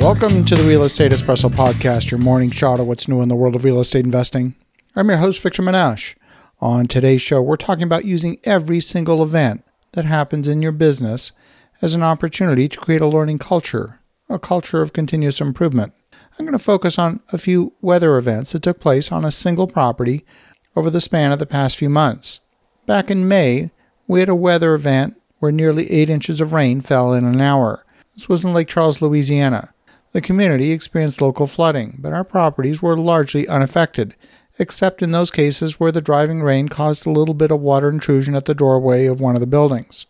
Welcome 0.00 0.46
to 0.46 0.56
the 0.56 0.66
Real 0.66 0.82
Estate 0.82 1.12
Espresso 1.12 1.50
Podcast, 1.50 2.10
your 2.10 2.18
morning 2.18 2.50
shot 2.50 2.80
of 2.80 2.86
what's 2.86 3.06
new 3.06 3.20
in 3.20 3.28
the 3.28 3.36
world 3.36 3.54
of 3.54 3.64
real 3.64 3.80
estate 3.80 4.06
investing. 4.06 4.54
I'm 4.96 5.10
your 5.10 5.18
host, 5.18 5.42
Victor 5.42 5.62
Menasce. 5.62 6.14
On 6.58 6.86
today's 6.86 7.20
show, 7.20 7.42
we're 7.42 7.56
talking 7.56 7.84
about 7.84 8.06
using 8.06 8.38
every 8.44 8.80
single 8.80 9.22
event 9.22 9.62
that 9.92 10.06
happens 10.06 10.48
in 10.48 10.62
your 10.62 10.72
business 10.72 11.32
as 11.82 11.94
an 11.94 12.02
opportunity 12.02 12.66
to 12.66 12.78
create 12.78 13.02
a 13.02 13.06
learning 13.06 13.40
culture, 13.40 14.00
a 14.30 14.38
culture 14.38 14.80
of 14.80 14.94
continuous 14.94 15.38
improvement. 15.38 15.92
I'm 16.38 16.46
going 16.46 16.56
to 16.56 16.58
focus 16.58 16.98
on 16.98 17.20
a 17.30 17.38
few 17.38 17.74
weather 17.82 18.16
events 18.16 18.52
that 18.52 18.62
took 18.62 18.80
place 18.80 19.12
on 19.12 19.26
a 19.26 19.30
single 19.30 19.66
property 19.66 20.24
over 20.74 20.88
the 20.88 21.02
span 21.02 21.30
of 21.30 21.38
the 21.38 21.46
past 21.46 21.76
few 21.76 21.90
months. 21.90 22.40
Back 22.86 23.10
in 23.10 23.28
May, 23.28 23.70
we 24.08 24.20
had 24.20 24.30
a 24.30 24.34
weather 24.34 24.72
event 24.72 25.20
where 25.40 25.52
nearly 25.52 25.90
8 25.90 26.08
inches 26.08 26.40
of 26.40 26.54
rain 26.54 26.80
fell 26.80 27.12
in 27.12 27.26
an 27.26 27.40
hour. 27.42 27.84
This 28.14 28.30
was 28.30 28.46
in 28.46 28.54
Lake 28.54 28.68
Charles, 28.68 29.02
Louisiana. 29.02 29.74
The 30.12 30.20
community 30.20 30.72
experienced 30.72 31.20
local 31.20 31.46
flooding, 31.46 31.96
but 31.98 32.12
our 32.12 32.24
properties 32.24 32.82
were 32.82 32.96
largely 32.96 33.46
unaffected, 33.46 34.16
except 34.58 35.02
in 35.02 35.12
those 35.12 35.30
cases 35.30 35.78
where 35.78 35.92
the 35.92 36.00
driving 36.00 36.42
rain 36.42 36.68
caused 36.68 37.06
a 37.06 37.10
little 37.10 37.34
bit 37.34 37.50
of 37.50 37.60
water 37.60 37.88
intrusion 37.88 38.34
at 38.34 38.44
the 38.44 38.54
doorway 38.54 39.06
of 39.06 39.20
one 39.20 39.34
of 39.36 39.40
the 39.40 39.46
buildings. 39.46 40.06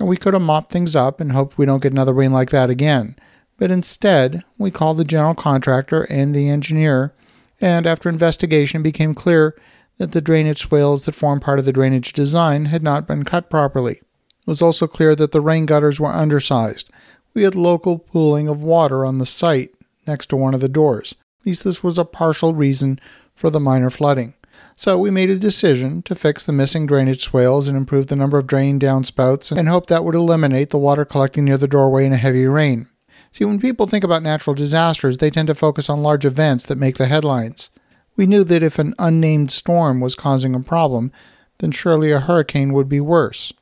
We 0.00 0.16
could 0.16 0.34
have 0.34 0.42
mopped 0.42 0.72
things 0.72 0.96
up 0.96 1.20
and 1.20 1.32
hoped 1.32 1.56
we 1.56 1.66
don't 1.66 1.82
get 1.82 1.92
another 1.92 2.12
rain 2.12 2.32
like 2.32 2.50
that 2.50 2.68
again. 2.68 3.16
But 3.56 3.70
instead, 3.70 4.42
we 4.58 4.72
called 4.72 4.98
the 4.98 5.04
general 5.04 5.34
contractor 5.34 6.02
and 6.02 6.34
the 6.34 6.48
engineer, 6.48 7.14
and 7.60 7.86
after 7.86 8.08
investigation, 8.08 8.80
it 8.80 8.84
became 8.84 9.14
clear 9.14 9.56
that 9.98 10.10
the 10.10 10.20
drainage 10.20 10.62
swales 10.62 11.04
that 11.04 11.14
form 11.14 11.38
part 11.38 11.60
of 11.60 11.64
the 11.64 11.72
drainage 11.72 12.12
design 12.12 12.64
had 12.66 12.82
not 12.82 13.06
been 13.06 13.22
cut 13.22 13.48
properly. 13.48 13.92
It 13.94 14.46
was 14.46 14.60
also 14.60 14.88
clear 14.88 15.14
that 15.14 15.30
the 15.30 15.40
rain 15.40 15.64
gutters 15.64 16.00
were 16.00 16.10
undersized. 16.10 16.90
We 17.34 17.42
had 17.42 17.56
local 17.56 17.98
pooling 17.98 18.46
of 18.48 18.62
water 18.62 19.04
on 19.04 19.18
the 19.18 19.26
site 19.26 19.74
next 20.06 20.26
to 20.26 20.36
one 20.36 20.54
of 20.54 20.60
the 20.60 20.68
doors. 20.68 21.16
At 21.40 21.46
least 21.46 21.64
this 21.64 21.82
was 21.82 21.98
a 21.98 22.04
partial 22.04 22.54
reason 22.54 23.00
for 23.34 23.50
the 23.50 23.60
minor 23.60 23.90
flooding. 23.90 24.34
So 24.76 24.96
we 24.98 25.10
made 25.10 25.30
a 25.30 25.36
decision 25.36 26.02
to 26.02 26.14
fix 26.14 26.46
the 26.46 26.52
missing 26.52 26.86
drainage 26.86 27.22
swales 27.22 27.66
and 27.66 27.76
improve 27.76 28.06
the 28.06 28.16
number 28.16 28.38
of 28.38 28.46
drain 28.46 28.78
downspouts 28.78 29.56
and 29.56 29.68
hope 29.68 29.86
that 29.86 30.04
would 30.04 30.14
eliminate 30.14 30.70
the 30.70 30.78
water 30.78 31.04
collecting 31.04 31.44
near 31.44 31.58
the 31.58 31.68
doorway 31.68 32.06
in 32.06 32.12
a 32.12 32.16
heavy 32.16 32.46
rain. 32.46 32.88
See, 33.32 33.44
when 33.44 33.58
people 33.58 33.88
think 33.88 34.04
about 34.04 34.22
natural 34.22 34.54
disasters, 34.54 35.18
they 35.18 35.30
tend 35.30 35.48
to 35.48 35.56
focus 35.56 35.90
on 35.90 36.04
large 36.04 36.24
events 36.24 36.64
that 36.66 36.78
make 36.78 36.98
the 36.98 37.06
headlines. 37.06 37.70
We 38.16 38.26
knew 38.26 38.44
that 38.44 38.62
if 38.62 38.78
an 38.78 38.94
unnamed 38.96 39.50
storm 39.50 40.00
was 40.00 40.14
causing 40.14 40.54
a 40.54 40.60
problem, 40.60 41.10
then 41.58 41.72
surely 41.72 42.12
a 42.12 42.20
hurricane 42.20 42.72
would 42.72 42.88
be 42.88 43.00
worse. 43.00 43.52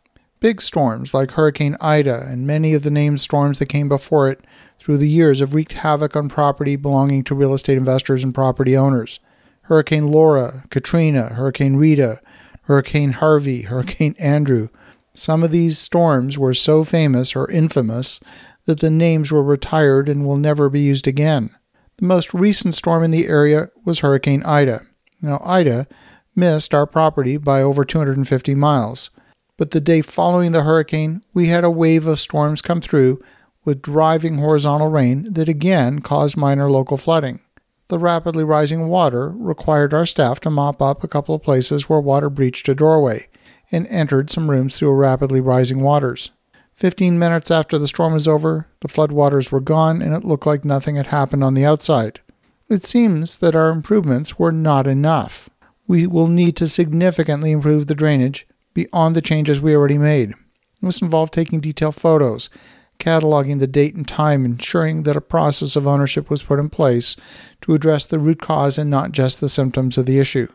Big 0.42 0.60
storms 0.60 1.14
like 1.14 1.30
Hurricane 1.30 1.76
Ida 1.80 2.26
and 2.28 2.44
many 2.44 2.74
of 2.74 2.82
the 2.82 2.90
named 2.90 3.20
storms 3.20 3.60
that 3.60 3.66
came 3.66 3.88
before 3.88 4.28
it 4.28 4.40
through 4.80 4.98
the 4.98 5.08
years 5.08 5.38
have 5.38 5.54
wreaked 5.54 5.74
havoc 5.74 6.16
on 6.16 6.28
property 6.28 6.74
belonging 6.74 7.22
to 7.22 7.34
real 7.36 7.54
estate 7.54 7.78
investors 7.78 8.24
and 8.24 8.34
property 8.34 8.76
owners. 8.76 9.20
Hurricane 9.62 10.08
Laura, 10.08 10.64
Katrina, 10.68 11.28
Hurricane 11.28 11.76
Rita, 11.76 12.20
Hurricane 12.62 13.12
Harvey, 13.12 13.62
Hurricane 13.62 14.16
Andrew. 14.18 14.68
Some 15.14 15.44
of 15.44 15.52
these 15.52 15.78
storms 15.78 16.36
were 16.36 16.54
so 16.54 16.82
famous 16.82 17.36
or 17.36 17.48
infamous 17.48 18.18
that 18.64 18.80
the 18.80 18.90
names 18.90 19.30
were 19.30 19.44
retired 19.44 20.08
and 20.08 20.26
will 20.26 20.36
never 20.36 20.68
be 20.68 20.80
used 20.80 21.06
again. 21.06 21.54
The 21.98 22.06
most 22.06 22.34
recent 22.34 22.74
storm 22.74 23.04
in 23.04 23.12
the 23.12 23.28
area 23.28 23.70
was 23.84 24.00
Hurricane 24.00 24.42
Ida. 24.42 24.86
Now, 25.20 25.40
Ida 25.44 25.86
missed 26.34 26.74
our 26.74 26.86
property 26.86 27.36
by 27.36 27.62
over 27.62 27.84
250 27.84 28.56
miles, 28.56 29.10
but 29.56 29.70
the 29.70 29.80
day 29.80 30.00
following 30.00 30.52
the 30.52 30.62
hurricane, 30.62 31.22
we 31.34 31.48
had 31.48 31.64
a 31.64 31.70
wave 31.70 32.06
of 32.06 32.20
storms 32.20 32.62
come 32.62 32.80
through 32.80 33.22
with 33.64 33.82
driving 33.82 34.38
horizontal 34.38 34.90
rain 34.90 35.24
that 35.32 35.48
again 35.48 36.00
caused 36.00 36.36
minor 36.36 36.70
local 36.70 36.96
flooding. 36.96 37.40
The 37.88 37.98
rapidly 37.98 38.42
rising 38.42 38.88
water 38.88 39.28
required 39.28 39.92
our 39.92 40.06
staff 40.06 40.40
to 40.40 40.50
mop 40.50 40.80
up 40.80 41.04
a 41.04 41.08
couple 41.08 41.34
of 41.34 41.42
places 41.42 41.88
where 41.88 42.00
water 42.00 42.30
breached 42.30 42.68
a 42.68 42.74
doorway 42.74 43.28
and 43.70 43.86
entered 43.88 44.30
some 44.30 44.50
rooms 44.50 44.78
through 44.78 44.92
rapidly 44.92 45.40
rising 45.40 45.80
waters. 45.80 46.30
Fifteen 46.72 47.18
minutes 47.18 47.50
after 47.50 47.78
the 47.78 47.86
storm 47.86 48.14
was 48.14 48.26
over, 48.26 48.66
the 48.80 48.88
floodwaters 48.88 49.52
were 49.52 49.60
gone 49.60 50.00
and 50.00 50.14
it 50.14 50.24
looked 50.24 50.46
like 50.46 50.64
nothing 50.64 50.96
had 50.96 51.08
happened 51.08 51.44
on 51.44 51.54
the 51.54 51.64
outside. 51.64 52.20
It 52.68 52.84
seems 52.84 53.36
that 53.36 53.54
our 53.54 53.68
improvements 53.68 54.38
were 54.38 54.52
not 54.52 54.86
enough. 54.86 55.50
We 55.86 56.06
will 56.06 56.28
need 56.28 56.56
to 56.56 56.68
significantly 56.68 57.52
improve 57.52 57.86
the 57.86 57.94
drainage 57.94 58.46
beyond 58.74 59.16
the 59.16 59.22
changes 59.22 59.60
we 59.60 59.74
already 59.74 59.98
made. 59.98 60.34
This 60.80 61.00
involved 61.00 61.32
taking 61.32 61.60
detailed 61.60 61.94
photos, 61.94 62.50
cataloging 62.98 63.58
the 63.58 63.66
date 63.66 63.94
and 63.94 64.06
time, 64.06 64.44
ensuring 64.44 65.04
that 65.04 65.16
a 65.16 65.20
process 65.20 65.76
of 65.76 65.86
ownership 65.86 66.28
was 66.28 66.42
put 66.42 66.58
in 66.58 66.68
place 66.68 67.16
to 67.60 67.74
address 67.74 68.06
the 68.06 68.18
root 68.18 68.40
cause 68.40 68.78
and 68.78 68.90
not 68.90 69.12
just 69.12 69.40
the 69.40 69.48
symptoms 69.48 69.96
of 69.96 70.06
the 70.06 70.18
issue. 70.18 70.48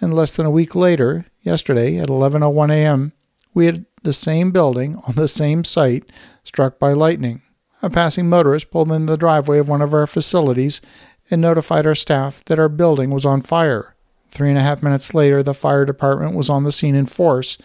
And 0.00 0.14
less 0.14 0.34
than 0.34 0.46
a 0.46 0.50
week 0.50 0.74
later, 0.74 1.26
yesterday 1.42 1.98
at 1.98 2.08
11:01 2.08 2.70
a.m., 2.70 3.12
we 3.52 3.66
had 3.66 3.86
the 4.02 4.12
same 4.12 4.50
building 4.50 4.96
on 5.06 5.14
the 5.14 5.28
same 5.28 5.64
site 5.64 6.10
struck 6.42 6.78
by 6.78 6.92
lightning. 6.92 7.42
A 7.82 7.90
passing 7.90 8.28
motorist 8.28 8.70
pulled 8.70 8.90
in 8.92 9.06
the 9.06 9.18
driveway 9.18 9.58
of 9.58 9.68
one 9.68 9.82
of 9.82 9.92
our 9.92 10.06
facilities 10.06 10.80
and 11.30 11.40
notified 11.40 11.86
our 11.86 11.94
staff 11.94 12.44
that 12.46 12.58
our 12.58 12.68
building 12.68 13.10
was 13.10 13.26
on 13.26 13.40
fire. 13.40 13.93
Three 14.34 14.48
and 14.48 14.58
a 14.58 14.62
half 14.62 14.82
minutes 14.82 15.14
later, 15.14 15.44
the 15.44 15.54
fire 15.54 15.84
department 15.84 16.34
was 16.34 16.50
on 16.50 16.64
the 16.64 16.72
scene 16.72 16.96
in 16.96 17.06
force 17.06 17.56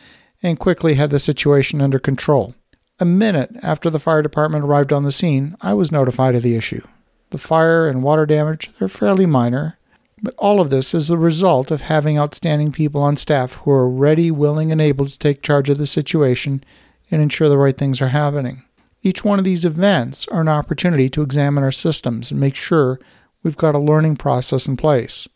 and 0.44 0.60
quickly 0.60 0.94
had 0.94 1.10
the 1.10 1.20
situation 1.20 1.82
under 1.82 1.98
control. 1.98 2.54
A 3.00 3.06
minute 3.06 3.50
after 3.64 3.90
the 3.90 3.98
fire 3.98 4.22
department 4.22 4.64
arrived 4.64 4.94
on 4.94 5.02
the 5.02 5.12
scene, 5.12 5.56
I 5.62 5.74
was 5.74 5.92
notified 5.92 6.36
of 6.36 6.44
the 6.44 6.56
issue. 6.56 6.86
The 7.32 7.40
fire 7.40 7.88
and 7.88 8.04
water 8.04 8.28
damage, 8.28 8.70
they're 8.78 8.88
fairly 8.88 9.26
minor, 9.26 9.80
but 10.22 10.36
all 10.38 10.62
of 10.62 10.70
this 10.70 10.94
is 10.94 11.08
the 11.08 11.18
result 11.18 11.72
of 11.72 11.82
having 11.82 12.20
outstanding 12.20 12.72
people 12.72 13.02
on 13.02 13.18
staff 13.18 13.54
who 13.54 13.72
are 13.72 13.90
ready, 13.90 14.30
willing, 14.30 14.72
and 14.72 14.80
able 14.80 15.08
to 15.08 15.18
take 15.18 15.42
charge 15.42 15.72
of 15.72 15.80
the 15.80 15.88
situation 15.88 16.64
and 17.10 17.20
ensure 17.20 17.50
the 17.50 17.58
right 17.58 17.80
things 17.80 18.00
are 18.00 18.10
happening. 18.10 18.62
Each 19.02 19.24
one 19.24 19.40
of 19.40 19.46
these 19.46 19.66
events 19.66 20.28
are 20.28 20.42
an 20.42 20.48
opportunity 20.48 21.10
to 21.10 21.24
examine 21.24 21.64
our 21.64 21.72
systems 21.72 22.30
and 22.30 22.40
make 22.40 22.56
sure 22.56 23.00
we've 23.42 23.58
got 23.58 23.74
a 23.74 23.80
learning 23.80 24.18
process 24.18 24.68
in 24.68 24.78
place. 24.78 25.28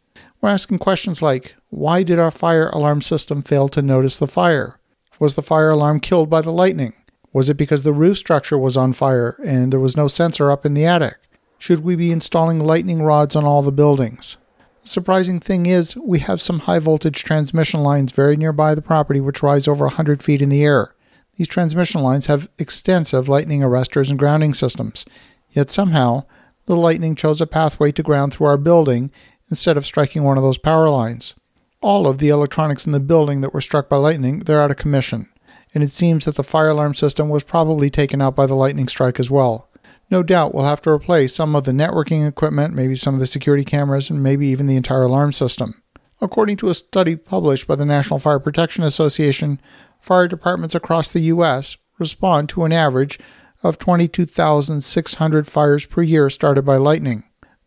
We're 0.43 0.49
asking 0.49 0.79
questions 0.79 1.21
like 1.21 1.55
Why 1.69 2.03
did 2.03 2.19
our 2.19 2.29
fire 2.29 2.67
alarm 2.67 3.01
system 3.01 3.43
fail 3.43 3.69
to 3.69 3.81
notice 3.81 4.17
the 4.17 4.27
fire? 4.27 4.77
Was 5.17 5.35
the 5.35 5.41
fire 5.41 5.69
alarm 5.69 6.01
killed 6.01 6.29
by 6.29 6.41
the 6.41 6.51
lightning? 6.51 6.91
Was 7.31 7.47
it 7.47 7.55
because 7.55 7.83
the 7.83 7.93
roof 7.93 8.17
structure 8.17 8.57
was 8.57 8.75
on 8.75 8.91
fire 8.91 9.37
and 9.45 9.71
there 9.71 9.79
was 9.79 9.95
no 9.95 10.09
sensor 10.09 10.51
up 10.51 10.65
in 10.65 10.73
the 10.73 10.85
attic? 10.85 11.15
Should 11.59 11.79
we 11.79 11.95
be 11.95 12.11
installing 12.11 12.59
lightning 12.59 13.01
rods 13.01 13.37
on 13.37 13.45
all 13.45 13.61
the 13.61 13.71
buildings? 13.71 14.35
The 14.81 14.89
surprising 14.89 15.39
thing 15.39 15.65
is, 15.65 15.95
we 15.95 16.19
have 16.19 16.41
some 16.41 16.59
high 16.59 16.79
voltage 16.79 17.23
transmission 17.23 17.79
lines 17.79 18.11
very 18.11 18.35
nearby 18.35 18.75
the 18.75 18.81
property 18.81 19.21
which 19.21 19.43
rise 19.43 19.65
over 19.65 19.85
100 19.85 20.21
feet 20.21 20.41
in 20.41 20.49
the 20.49 20.65
air. 20.65 20.93
These 21.37 21.47
transmission 21.47 22.01
lines 22.01 22.25
have 22.25 22.49
extensive 22.59 23.29
lightning 23.29 23.61
arresters 23.61 24.09
and 24.09 24.19
grounding 24.19 24.53
systems, 24.53 25.05
yet 25.51 25.71
somehow 25.71 26.25
the 26.65 26.75
lightning 26.75 27.15
chose 27.15 27.39
a 27.39 27.47
pathway 27.47 27.93
to 27.93 28.03
ground 28.03 28.33
through 28.33 28.47
our 28.47 28.57
building 28.57 29.09
instead 29.53 29.77
of 29.77 29.85
striking 29.85 30.23
one 30.23 30.35
of 30.35 30.41
those 30.41 30.57
power 30.57 30.89
lines. 30.89 31.35
All 31.79 32.07
of 32.07 32.17
the 32.17 32.29
electronics 32.29 32.87
in 32.87 32.91
the 32.91 32.99
building 32.99 33.41
that 33.41 33.53
were 33.53 33.61
struck 33.61 33.87
by 33.87 33.97
lightning, 33.97 34.39
they're 34.39 34.59
out 34.59 34.71
of 34.71 34.77
commission, 34.77 35.29
and 35.75 35.83
it 35.83 35.91
seems 35.91 36.25
that 36.25 36.37
the 36.37 36.43
fire 36.43 36.69
alarm 36.69 36.95
system 36.95 37.29
was 37.29 37.43
probably 37.43 37.91
taken 37.91 38.19
out 38.19 38.35
by 38.35 38.47
the 38.47 38.55
lightning 38.55 38.87
strike 38.87 39.19
as 39.19 39.29
well. 39.29 39.69
No 40.09 40.23
doubt 40.23 40.55
we'll 40.55 40.65
have 40.65 40.81
to 40.81 40.89
replace 40.89 41.35
some 41.35 41.55
of 41.55 41.65
the 41.65 41.71
networking 41.71 42.27
equipment, 42.27 42.73
maybe 42.73 42.95
some 42.95 43.13
of 43.13 43.19
the 43.19 43.27
security 43.27 43.63
cameras, 43.63 44.09
and 44.09 44.23
maybe 44.23 44.47
even 44.47 44.65
the 44.65 44.75
entire 44.75 45.03
alarm 45.03 45.33
system. 45.33 45.83
According 46.19 46.57
to 46.57 46.69
a 46.69 46.73
study 46.73 47.15
published 47.15 47.67
by 47.67 47.75
the 47.75 47.85
National 47.85 48.17
Fire 48.17 48.39
Protection 48.39 48.83
Association, 48.83 49.61
fire 49.99 50.27
departments 50.27 50.73
across 50.73 51.11
the 51.11 51.21
U.S. 51.21 51.77
respond 51.99 52.49
to 52.49 52.63
an 52.63 52.71
average 52.71 53.19
of 53.61 53.77
22,600 53.77 55.47
fires 55.47 55.85
per 55.85 56.01
year 56.01 56.29
started 56.29 56.63
by 56.63 56.77
lightning. 56.77 57.23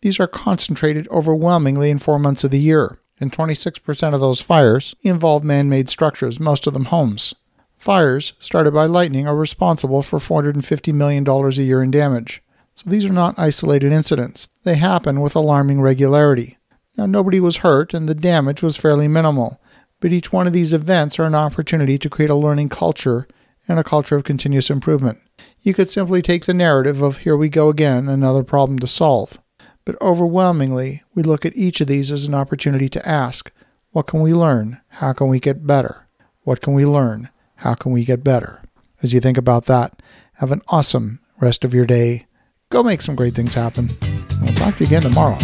These 0.06 0.20
are 0.20 0.29
concentrated 0.29 1.08
overwhelmingly 1.08 1.91
in 1.91 1.99
four 1.99 2.20
months 2.20 2.44
of 2.44 2.53
the 2.53 2.61
year, 2.61 3.00
and 3.19 3.32
26% 3.32 4.14
of 4.14 4.20
those 4.20 4.41
fires 4.41 4.94
involve 5.03 5.43
man 5.43 5.69
made 5.69 5.91
structures, 5.91 6.38
most 6.38 6.69
of 6.69 6.75
them 6.75 6.85
homes. 6.85 7.35
Fires 7.76 8.32
started 8.38 8.73
by 8.73 8.87
lightning 8.87 9.26
are 9.26 9.35
responsible 9.35 10.03
for 10.03 10.20
$450 10.20 10.94
million 10.94 11.29
a 11.29 11.50
year 11.50 11.82
in 11.82 11.91
damage. 11.91 12.41
So 12.76 12.88
these 12.88 13.05
are 13.05 13.12
not 13.12 13.37
isolated 13.37 13.91
incidents. 13.91 14.49
They 14.62 14.76
happen 14.76 15.20
with 15.20 15.35
alarming 15.35 15.81
regularity. 15.81 16.56
Now, 16.97 17.06
nobody 17.06 17.41
was 17.41 17.56
hurt 17.56 17.93
and 17.93 18.08
the 18.08 18.14
damage 18.14 18.62
was 18.62 18.76
fairly 18.76 19.08
minimal, 19.08 19.61
but 19.99 20.12
each 20.12 20.32
one 20.32 20.47
of 20.47 20.53
these 20.53 20.73
events 20.73 21.19
are 21.19 21.25
an 21.25 21.35
opportunity 21.35 21.99
to 21.99 22.08
create 22.08 22.31
a 22.31 22.37
learning 22.37 22.69
culture 22.69 23.26
and 23.67 23.81
a 23.81 23.82
culture 23.82 24.14
of 24.14 24.23
continuous 24.23 24.70
improvement. 24.70 25.19
You 25.62 25.75
could 25.75 25.88
simply 25.91 26.23
take 26.23 26.44
the 26.44 26.55
narrative 26.55 27.03
of 27.03 27.17
here 27.17 27.37
we 27.37 27.49
go 27.49 27.69
again, 27.70 28.08
another 28.08 28.44
problem 28.44 28.79
to 28.79 28.87
solve. 28.87 29.41
But 29.86 30.00
overwhelmingly, 30.02 31.02
we 31.14 31.22
look 31.22 31.46
at 31.46 31.56
each 31.56 31.80
of 31.80 31.86
these 31.86 32.12
as 32.12 32.26
an 32.26 32.34
opportunity 32.34 32.90
to 32.90 33.08
ask, 33.08 33.50
what 33.92 34.06
can 34.06 34.20
we 34.20 34.34
learn? 34.34 34.82
How 34.88 35.14
can 35.14 35.28
we 35.28 35.40
get 35.40 35.66
better? 35.66 36.06
What 36.42 36.60
can 36.60 36.74
we 36.74 36.84
learn? 36.84 37.30
How 37.56 37.72
can 37.74 37.92
we 37.92 38.04
get 38.04 38.22
better? 38.22 38.60
As 39.02 39.14
you 39.14 39.20
think 39.20 39.38
about 39.38 39.64
that, 39.64 40.02
have 40.34 40.52
an 40.52 40.60
awesome 40.68 41.20
rest 41.40 41.64
of 41.64 41.72
your 41.72 41.86
day 41.86 42.26
Go 42.68 42.82
make 42.82 43.00
some 43.00 43.14
great 43.14 43.34
things 43.34 43.54
happen. 43.54 43.88
And 44.02 44.42
We'll 44.42 44.54
talk 44.54 44.76
to 44.76 44.84
you 44.84 44.88
again 44.88 45.02
tomorrow. 45.02 45.38